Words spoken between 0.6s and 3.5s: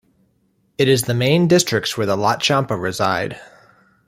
It is the main districts where the Lhotshampa reside.